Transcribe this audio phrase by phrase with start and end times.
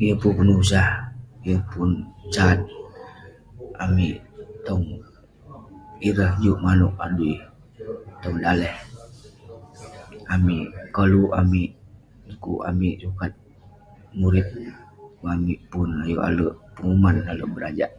[0.00, 0.88] Yeng pun penusah,
[1.46, 1.90] yeng pun
[2.34, 2.58] sat
[3.84, 4.16] amik
[4.66, 5.02] tong-
[6.08, 7.34] ireh juk manouk adui
[8.22, 8.76] tong daleh
[10.34, 10.66] amik.
[10.94, 11.70] Koluk amik
[12.26, 13.32] dekuk amik sukat
[14.18, 16.46] murip, dekuk amik pun ayuk ale
[16.76, 17.92] penguman, ale berajak.